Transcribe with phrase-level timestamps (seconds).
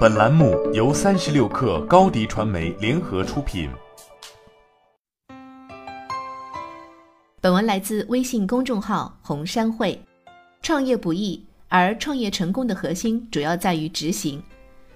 [0.00, 3.68] 本栏目由三十六氪高低传媒联合出品。
[7.40, 10.00] 本文来自微信公众号红山会。
[10.62, 14.42] 创业不易，而创业成功的核心主要在于执行。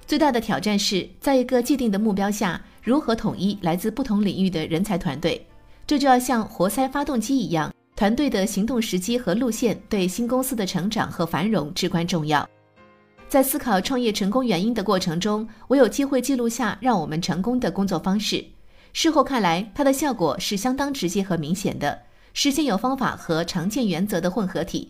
[0.06, 5.44] 最大的挑战是在一个既定的目标下，如何统一来自不同领域的人才团队。
[5.86, 12.48] 这就要像活塞发动机一样，团队的行动时机和路线对新公司的成长和繁荣至关重要。
[13.28, 18.44] 在思考创业成功原因的过程中，我有机会记录下让我们成功的工作方式。
[18.92, 22.02] 事后看来，它的效果是相当直接和明显的，
[22.32, 24.88] 是现有方法和常见原则的混合体。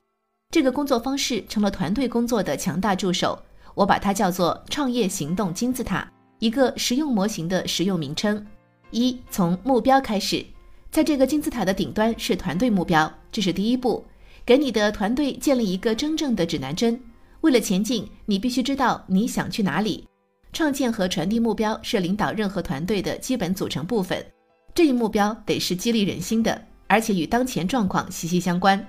[0.53, 3.39] 这个工作方式成了团队工作的强大助手。
[3.75, 8.47] 我把它叫做“创业行动金字塔”，一个实用模型的实用名称。
[8.91, 10.45] 一，从目标开始，
[10.91, 14.05] 在这个金字塔的顶端是团队目标，这是第一步，
[14.47, 16.99] 给你的团队建立一个真正的指南针。
[17.47, 20.05] 为了前进，你必须知道你想去哪里。
[20.53, 24.27] 创建和传递目标是领导任何团队的基本组成部分。
[24.75, 28.85] 这一目标得是激励人心的，而且与当前状况息息相关。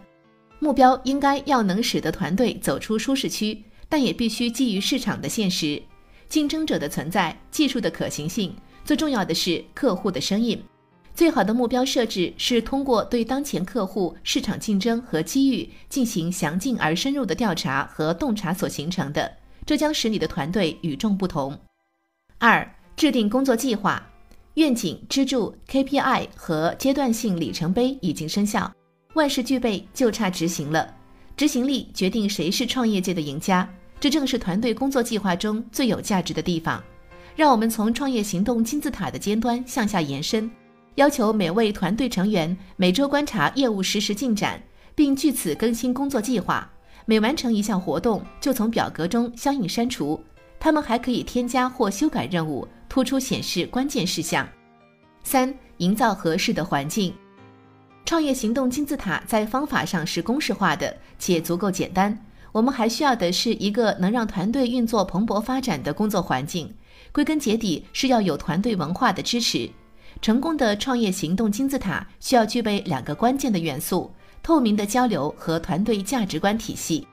[0.58, 5.80] 目标应该要能使得团队走出舒适区，但也必须基于市场的现实、
[6.28, 8.52] 竞争者的存在、技术的可行性，
[8.84, 10.60] 最重要的是客户的声音。
[11.18, 21.60] 最好的目标设置是通过对当前客户、市场竞争和机遇进行详尽而深入的调查和洞察所形成的，这将使你的团队与众不同。
[22.38, 24.08] 二、制定工作计划、
[24.54, 28.72] 愿景、支柱、KPI 和阶段性里程碑已经生效，
[29.16, 30.94] 万事俱备，就差执行了。
[31.36, 33.68] 执行力决定谁是创业界的赢家，
[34.00, 36.80] 这正是团队工作计划中最有价值的地方。
[37.36, 40.48] 让我们从创业行动金字塔的尖端向下延伸。
[40.98, 44.60] 要求每位团队成员每周观察业务实时进展，
[44.96, 46.68] 并据此更新工作计划。
[47.06, 50.20] 每完成一项活动，就从表格中相应删除。
[50.60, 54.48] 他们还可以添加或修改任务，突出显示关键事项。
[55.24, 57.14] 三、营造合适的环境。
[58.04, 62.18] 创业行动金字塔在方法上是公式化的，且足够简单。
[62.52, 66.74] 我们还需要的是一个能让团队运作蓬勃发展的工作环境。
[67.12, 69.70] 归根结底，是要有团队文化的支持。
[70.22, 74.12] 成功的创业行动金字塔需要具备两个关键的元素：
[74.42, 77.08] 透明的交流和团队价值观体系。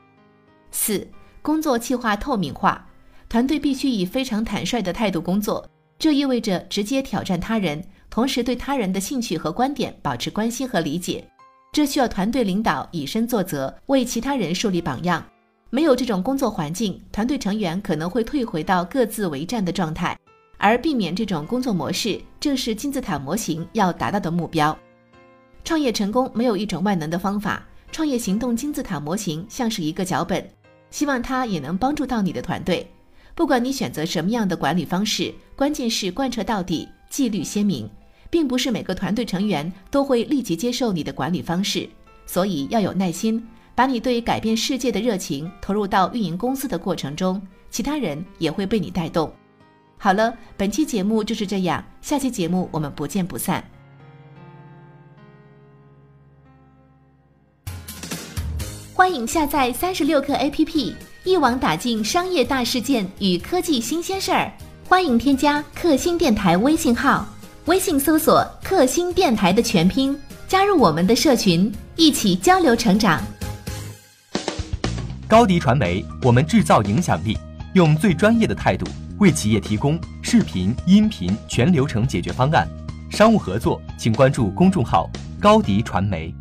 [0.70, 1.06] 四、
[1.42, 2.87] 工作计划透明化，
[3.28, 11.25] 团队必须以非常坦率的态度工作，这意味着直接挑战他人，同时对他人的兴趣和观点保持关心和理解。
[11.72, 15.25] 这需要团队领导以身作则，为其他人树立榜样。
[15.71, 20.16] 没有这种工作环境，团队成员可能会退回到各自为战的状态。
[20.56, 24.76] 而避免这种工作模式，正是金字塔模型要达到的目标。
[25.65, 30.47] 创业成功没有一种万能的方法，创业行动金字塔模型像是一个脚本，
[30.91, 32.87] 希望它也能帮助到你的团队。
[33.34, 37.88] 不管你选择什么样的管理方式，关键是贯彻到底，纪律鲜明。
[38.31, 41.88] 并不是每个团队成员都会立即接受你的管理方式，
[42.26, 43.41] 所以要有耐心，
[43.76, 47.41] 把你对改变世界的热情投入到运营公司的过程中，
[47.71, 49.32] 其他人也会被你带动。
[49.99, 53.65] 好了，本期节目就是这样，下期节目我们不见不散。
[58.93, 60.94] 欢迎下载三十六课 APP，
[61.25, 64.53] 一网打尽商业大事件与科技新鲜事儿。
[64.87, 67.27] 欢迎添加克星电台微信号，
[67.65, 70.16] 微信搜索“克星电台”的全拼，
[70.47, 73.21] 加入我们的社群，一起交流成长。
[75.27, 77.37] 高迪传媒，我们制造影响力，
[77.72, 78.87] 用最专业的态度。
[79.19, 82.69] 为企业提供视频、音频全流程解决方案，
[83.10, 85.08] 商务合作请关注公众号
[85.41, 86.34] 高迪传媒。